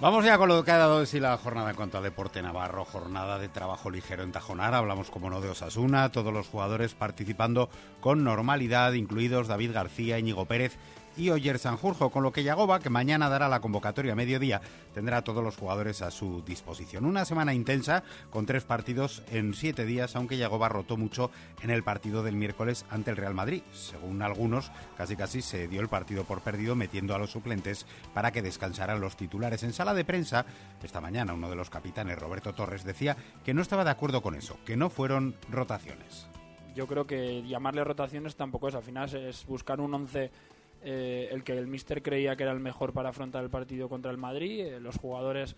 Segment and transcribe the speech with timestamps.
[0.00, 2.40] Vamos ya con lo que ha dado de sí la jornada en cuanto a deporte
[2.40, 6.94] navarro, jornada de trabajo ligero en Tajonar, hablamos como no de Osasuna, todos los jugadores
[6.94, 7.68] participando
[8.00, 10.78] con normalidad, incluidos David García, Íñigo Pérez
[11.16, 14.60] y Oyer Sanjurjo, con lo que Yagoba, que mañana dará la convocatoria a mediodía,
[14.94, 17.04] tendrá a todos los jugadores a su disposición.
[17.04, 21.30] Una semana intensa con tres partidos en siete días, aunque Yagoba rotó mucho
[21.62, 23.62] en el partido del miércoles ante el Real Madrid.
[23.72, 28.32] Según algunos, casi casi se dio el partido por perdido metiendo a los suplentes para
[28.32, 29.62] que descansaran los titulares.
[29.62, 30.46] En sala de prensa,
[30.82, 34.34] esta mañana uno de los capitanes, Roberto Torres, decía que no estaba de acuerdo con
[34.34, 36.26] eso, que no fueron rotaciones.
[36.74, 40.30] Yo creo que llamarle rotaciones tampoco es, al final es buscar un once
[40.82, 44.10] eh, el que el Mister creía que era el mejor para afrontar el partido contra
[44.10, 45.54] el Madrid, eh, los jugadores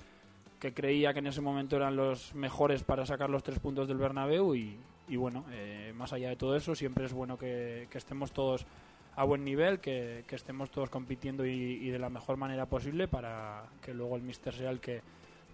[0.59, 3.99] que creía que en ese momento eran los mejores para sacar los tres puntos del
[3.99, 4.79] Bernabéu y,
[5.17, 8.67] bueno, eh, más allá de todo eso, siempre es bueno que, estemos todos
[9.15, 13.93] a buen nivel, que, estemos todos compitiendo y, de la mejor manera posible para que
[13.93, 15.03] luego el Mister sea el que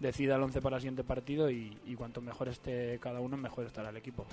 [0.01, 3.67] decida el once para el siguiente partido y, y cuanto mejor esté cada uno, mejor
[3.67, 4.27] estará el equipo.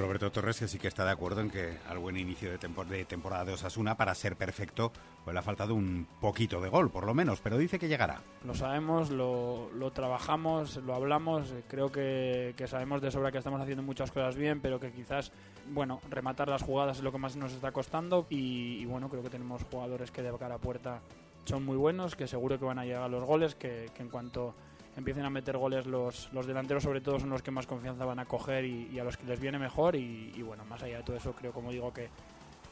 [0.00, 3.44] Roberto Torres que sí que está de acuerdo en que al buen inicio de, temporada
[3.44, 4.92] de Osasuna, para ser perfecto,
[5.24, 8.22] pues le ha faltado un poquito de gol, por lo menos, pero dice que llegará.
[8.44, 14.10] Lo sabemos, lo, trabajamos, lo hablamos, creo que, sabemos de sobra que estamos haciendo muchas
[14.10, 15.32] cosas bien, pero que quizás,
[15.68, 19.30] bueno, rematar las jugadas es lo que más nos está costando y, bueno, creo que
[19.30, 21.00] tenemos jugadores que de cara a puerta
[21.44, 24.54] son muy buenos, que seguro que van a llegar los goles, que, que en cuanto
[25.00, 28.18] empiecen a meter goles los, los delanteros sobre todo son los que más confianza van
[28.18, 31.16] a coger y, a los que les viene mejor y, bueno, más allá de todo
[31.16, 32.08] eso creo como digo que,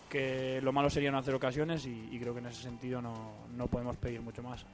[0.09, 3.33] que lo malo sería no hacer ocasiones y, y creo que en ese sentido no,
[3.57, 4.65] no podemos pedir mucho más.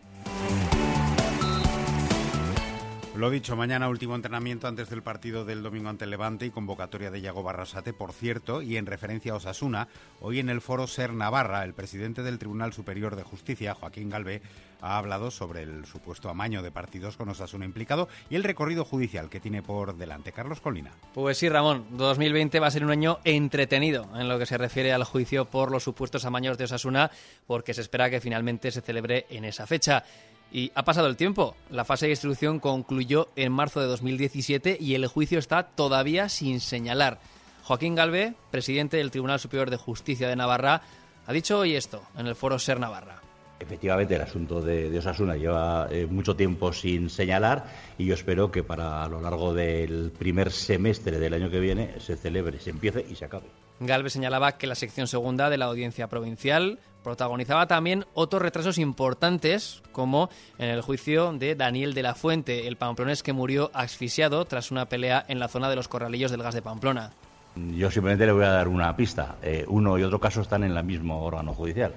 [3.17, 7.20] Lo dicho, mañana último entrenamiento antes del partido del domingo ante Levante y convocatoria de
[7.20, 9.87] Yago Barrasate, por cierto, y en referencia a Osasuna,
[10.20, 14.42] hoy en el foro Ser Navarra, el presidente del Tribunal Superior de Justicia, Joaquín Galvé,
[14.81, 19.31] ha hablado sobre el supuesto amaño de partidos con Osasuna implicado y el recorrido judicial
[19.31, 20.33] que tiene por delante.
[20.33, 20.91] Carlos Colina.
[21.14, 24.92] Pues sí, Ramón, 2020 va a ser un año entretenido en lo que se refiere
[24.92, 27.13] al juicio por los supuestos amaños de Osasuna,
[27.47, 30.03] porque se espera que finalmente se celebre en esa fecha.
[30.52, 31.56] Y ha pasado el tiempo.
[31.70, 36.60] La fase de instrucción concluyó en marzo de 2017 y el juicio está todavía sin
[36.60, 37.18] señalar.
[37.64, 40.82] Joaquín Galvé, presidente del Tribunal Superior de Justicia de Navarra,
[41.27, 43.22] ha dicho hoy esto en el foro Ser Navarra.
[43.58, 47.64] Efectivamente, el asunto de, Osasuna lleva eh, mucho tiempo sin señalar
[47.96, 51.98] y yo espero que para a lo largo del primer semestre del año que viene
[52.00, 53.46] se celebre, se empiece y se acabe.
[53.80, 59.83] Galve señalaba que la sección segunda de la Audiencia Provincial protagonizaba también otros retrasos importantes,
[59.92, 64.73] como en el juicio de Daniel de la Fuente, el pamplonés que murió asfixiado tras
[64.73, 67.13] una pelea en la zona de los corralillos del gas de Pamplona.
[67.55, 69.37] Yo simplemente le voy a dar una pista.
[69.41, 71.95] Eh, uno y otro caso están en el mismo órgano judicial.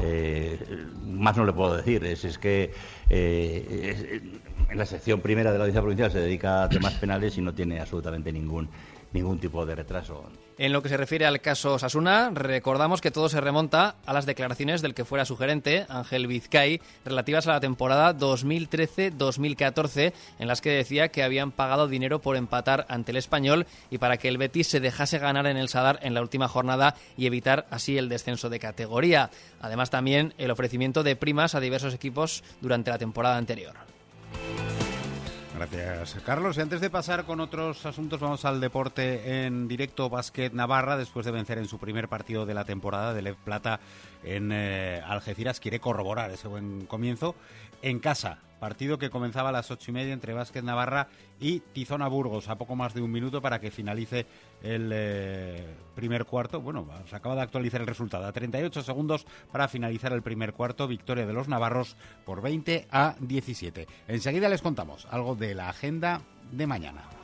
[0.00, 0.58] Eh,
[1.04, 2.02] más no le puedo decir.
[2.04, 2.72] Es, es que
[3.10, 4.22] eh,
[4.70, 7.52] en la sección primera de la Audiencia Provincial se dedica a temas penales y no
[7.52, 8.70] tiene absolutamente ningún
[9.16, 10.24] ningún tipo de retraso.
[10.58, 14.24] En lo que se refiere al caso Sasuna, recordamos que todo se remonta a las
[14.24, 20.62] declaraciones del que fuera su gerente, Ángel Vizcay, relativas a la temporada 2013-2014, en las
[20.62, 24.38] que decía que habían pagado dinero por empatar ante el español y para que el
[24.38, 28.08] Betis se dejase ganar en el Sadar en la última jornada y evitar así el
[28.08, 29.30] descenso de categoría.
[29.60, 33.74] Además también el ofrecimiento de primas a diversos equipos durante la temporada anterior.
[35.56, 36.58] Gracias, Carlos.
[36.58, 40.98] Y antes de pasar con otros asuntos, vamos al deporte en directo Básquet Navarra.
[40.98, 43.80] Después de vencer en su primer partido de la temporada de Lev Plata
[44.26, 47.34] en eh, Algeciras, quiere corroborar ese buen comienzo
[47.82, 48.40] en casa.
[48.60, 52.56] Partido que comenzaba a las ocho y media entre Básquet Navarra y Tizona Burgos, a
[52.56, 54.26] poco más de un minuto para que finalice
[54.62, 56.62] el eh, primer cuarto.
[56.62, 58.26] Bueno, se acaba de actualizar el resultado.
[58.26, 60.88] A 38 segundos para finalizar el primer cuarto.
[60.88, 63.86] Victoria de los Navarros por 20 a 17.
[64.08, 67.15] Enseguida les contamos algo de la agenda de mañana.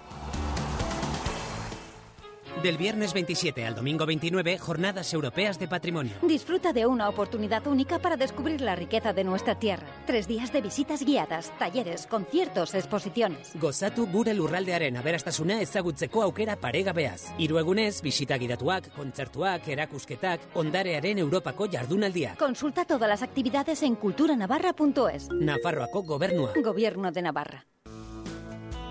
[2.60, 6.12] Del viernes 27 al domingo 29, Jornadas Europeas de Patrimonio.
[6.22, 9.86] Disfruta de una oportunidad única para descubrir la riqueza de nuestra tierra.
[10.06, 13.52] Tres días de visitas guiadas, talleres, conciertos, exposiciones.
[13.54, 17.32] Gozatu gure lurralde arena beraztasuna ezagutzeko aukera paregabeaz.
[17.36, 22.38] Hiru egunez, bisita gidatuak, kontzertuak, erakusketak, ondarearen Europako jardunaldiak.
[22.38, 25.28] Consulta todas las actividades en culturanavarra.es.
[25.32, 26.52] Nafarroako gobernua.
[26.62, 27.71] Gobierno de Navarra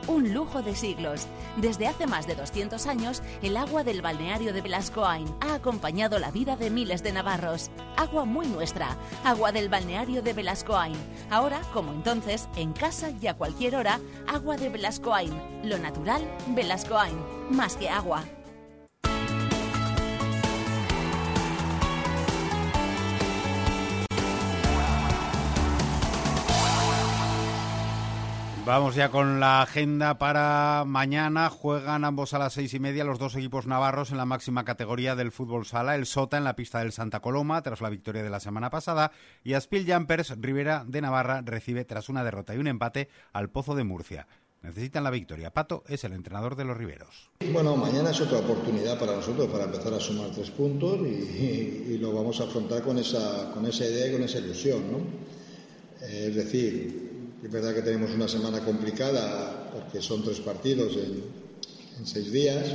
[0.07, 1.27] un lujo de siglos.
[1.57, 6.31] Desde hace más de 200 años, el agua del balneario de Velascoain ha acompañado la
[6.31, 7.69] vida de miles de navarros.
[7.97, 10.95] Agua muy nuestra, agua del balneario de Velascoain.
[11.29, 15.31] Ahora, como entonces, en casa y a cualquier hora, agua de Velascoain.
[15.63, 17.17] Lo natural, Velascoain.
[17.49, 18.23] Más que agua.
[28.63, 31.49] Vamos ya con la agenda para mañana.
[31.49, 35.15] Juegan ambos a las seis y media los dos equipos navarros en la máxima categoría
[35.15, 35.95] del fútbol sala.
[35.95, 39.11] El Sota en la pista del Santa Coloma tras la victoria de la semana pasada
[39.43, 43.73] y Aspil Jumpers Rivera de Navarra recibe tras una derrota y un empate al Pozo
[43.73, 44.27] de Murcia.
[44.61, 45.51] Necesitan la victoria.
[45.51, 47.31] Pato es el entrenador de los Riveros.
[47.51, 52.13] Bueno, mañana es otra oportunidad para nosotros para empezar a sumar tres puntos y, lo
[52.13, 54.83] vamos a afrontar con esa, con esa idea y con esa ilusión.
[54.91, 54.99] ¿no?
[56.07, 57.10] Es decir,
[57.43, 61.41] es verdad que tenemos una semana complicada porque son tres partidos en,
[62.03, 62.65] seis días,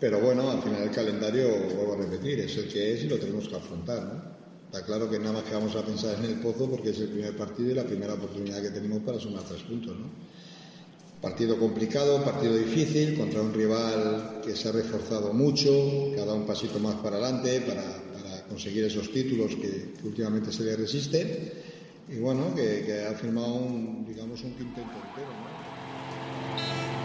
[0.00, 3.16] pero bueno, al final el calendario, vuelvo a repetir, es el que es y lo
[3.16, 4.36] tenemos que afrontar.
[4.66, 7.08] Está claro que nada más que vamos a pensar en el pozo porque es el
[7.08, 9.96] primer partido y la primera oportunidad que tenemos para sumar tres puntos.
[11.22, 16.36] Partido complicado, partido difícil, contra un rival que se ha reforzado mucho, que ha dado
[16.36, 18.08] un pasito más para adelante para,
[18.48, 21.52] conseguir esos títulos que, que últimamente se le resiste
[22.10, 25.28] y bueno, que, ha firmado un, digamos, un quinteto entero.
[25.28, 26.97] ¿no?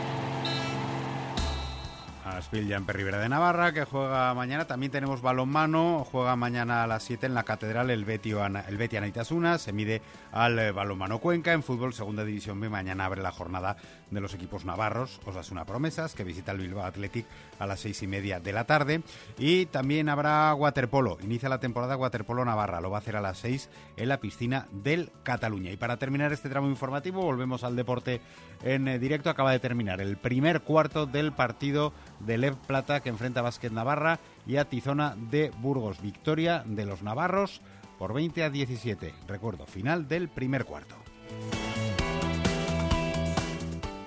[2.38, 4.66] Aspil Rivera de Navarra, que juega mañana.
[4.66, 6.06] También tenemos balonmano.
[6.12, 9.60] Juega mañana a las 7 en la Catedral el Betio, el.
[9.60, 10.02] Se mide
[10.32, 11.54] al eh, balonmano Cuenca.
[11.54, 12.70] En fútbol, segunda división B.
[12.70, 13.78] Mañana abre la jornada
[14.10, 15.20] de los equipos navarros.
[15.26, 17.26] Osasuna Promesas, que visita el Bilbao Athletic
[17.60, 19.02] a las seis y media de la tarde.
[19.38, 21.18] Y también habrá waterpolo.
[21.22, 22.82] Inicia la temporada waterpolo Navarra.
[22.82, 25.72] Lo va a hacer a las 6 en la piscina del Cataluña.
[25.72, 28.22] Y para terminar este tramo informativo, volvemos al deporte
[28.64, 29.30] en eh, directo.
[29.30, 31.94] Acaba de terminar el primer cuarto del partido
[32.26, 36.02] de Lev Plata que enfrenta a Básquet Navarra y a Tizona de Burgos.
[36.02, 37.62] Victoria de los navarros
[37.98, 39.14] por 20 a 17.
[39.28, 40.96] Recuerdo, final del primer cuarto.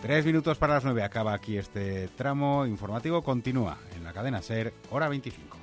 [0.03, 1.03] Tres minutos para las nueve.
[1.03, 3.23] Acaba aquí este tramo informativo.
[3.23, 5.57] Continúa en la cadena Ser, hora 25.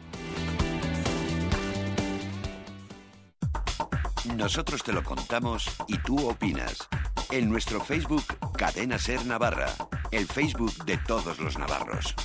[4.35, 6.89] Nosotros te lo contamos y tú opinas.
[7.31, 8.23] En nuestro Facebook,
[8.57, 9.67] Cadena Ser Navarra,
[10.11, 12.15] el Facebook de todos los navarros.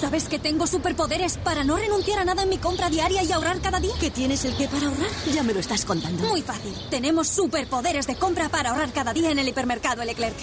[0.00, 3.62] ¿Sabes que tengo superpoderes para no renunciar a nada en mi compra diaria y ahorrar
[3.62, 3.94] cada día?
[3.98, 5.08] ¿Que tienes el qué para ahorrar?
[5.32, 6.22] Ya me lo estás contando.
[6.24, 6.74] Muy fácil.
[6.90, 10.36] Tenemos superpoderes de compra para ahorrar cada día en el hipermercado Leclerc.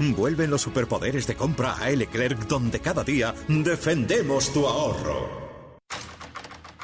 [0.00, 5.48] Vuelven los superpoderes de compra a Leclerc, donde cada día defendemos tu ahorro.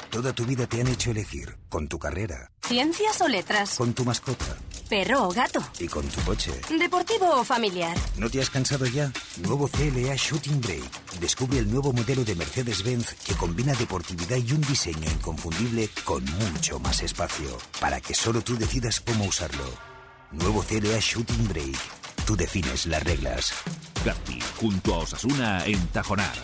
[0.09, 2.49] Toda tu vida te han hecho elegir, con tu carrera.
[2.61, 3.75] ¿Ciencias o letras?
[3.77, 4.57] Con tu mascota.
[4.89, 5.59] ¿Perro o gato?
[5.79, 6.51] Y con tu coche.
[6.79, 7.97] ¿Deportivo o familiar?
[8.17, 9.11] ¿No te has cansado ya?
[9.37, 10.89] Nuevo CLA Shooting Brake.
[11.19, 16.79] Descubre el nuevo modelo de Mercedes-Benz que combina deportividad y un diseño inconfundible con mucho
[16.79, 19.65] más espacio, para que solo tú decidas cómo usarlo.
[20.31, 21.79] Nuevo CLA Shooting Brake.
[22.25, 23.53] Tú defines las reglas.
[24.03, 26.35] Gatti, junto a Osasuna en Tajonar.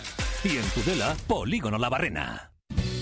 [0.43, 2.50] Y en Tudela, Polígono La Barrena.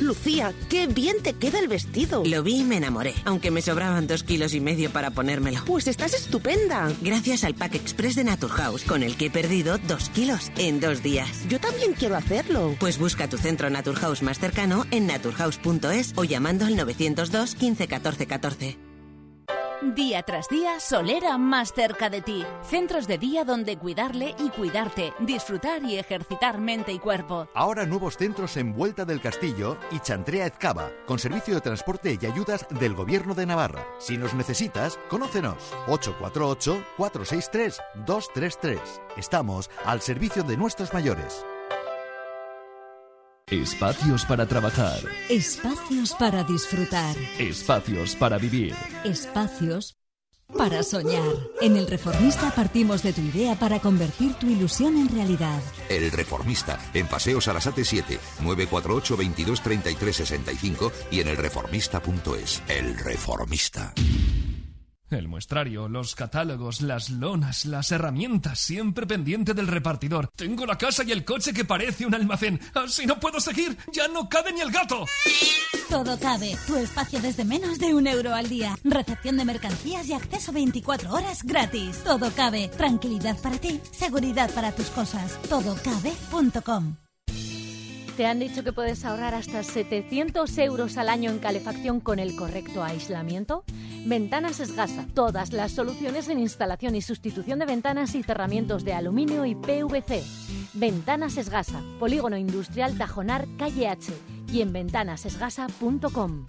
[0.02, 2.24] Lucía, qué bien te queda el vestido.
[2.26, 5.60] Lo vi y me enamoré, aunque me sobraban dos kilos y medio para ponérmelo.
[5.66, 6.92] Pues estás estupenda.
[7.02, 11.04] Gracias al Pack Express de Naturhaus, con el que he perdido dos kilos en dos
[11.04, 11.48] días.
[11.50, 12.76] Yo también quiero hacerlo.
[12.80, 18.28] Pues busca tu centro Naturhaus más cercano en naturhaus.es o llamando al 902 15 14
[18.28, 18.89] 14.
[19.82, 22.46] Día tras día, Solera más cerca de ti.
[22.64, 27.48] Centros de día donde cuidarle y cuidarte, disfrutar y ejercitar mente y cuerpo.
[27.54, 32.26] Ahora nuevos centros en Vuelta del Castillo y Chantrea Ezcaba, con servicio de transporte y
[32.26, 33.86] ayudas del Gobierno de Navarra.
[34.00, 35.74] Si nos necesitas, conócenos.
[35.88, 38.80] 848-463-233.
[39.16, 41.46] Estamos al servicio de nuestros mayores.
[43.52, 45.00] Espacios para trabajar.
[45.28, 47.16] Espacios para disfrutar.
[47.40, 48.76] Espacios para vivir.
[49.04, 49.98] Espacios
[50.56, 51.24] para soñar.
[51.60, 55.60] En El Reformista partimos de tu idea para convertir tu ilusión en realidad.
[55.90, 62.62] El Reformista, en Paseos Arasate 7, 948 22 33 65 y en elreformista.es.
[62.68, 63.94] El Reformista.
[65.10, 70.30] El muestrario, los catálogos, las lonas, las herramientas, siempre pendiente del repartidor.
[70.36, 72.60] Tengo la casa y el coche que parece un almacén.
[72.76, 73.76] Así no puedo seguir.
[73.92, 75.06] Ya no cabe ni el gato.
[75.90, 76.56] Todo cabe.
[76.68, 78.78] Tu espacio desde menos de un euro al día.
[78.84, 82.04] Recepción de mercancías y acceso 24 horas gratis.
[82.04, 82.68] Todo cabe.
[82.68, 83.82] Tranquilidad para ti.
[83.92, 85.40] Seguridad para tus cosas.
[85.50, 86.98] Todocabe.com.
[88.16, 92.36] ¿Te han dicho que puedes ahorrar hasta 700 euros al año en calefacción con el
[92.36, 93.64] correcto aislamiento?
[94.06, 95.06] Ventanas Esgasa.
[95.14, 100.24] Todas las soluciones en instalación y sustitución de ventanas y cerramientos de aluminio y PVC.
[100.74, 101.82] Ventanas Esgasa.
[102.00, 104.12] Polígono Industrial Tajonar, calle H.
[104.52, 106.46] Y en ventanasesgasa.com.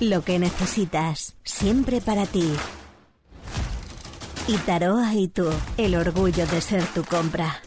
[0.00, 2.52] Lo que necesitas, siempre para ti.
[4.48, 7.62] Y Taroa y tú, el orgullo de ser tu compra.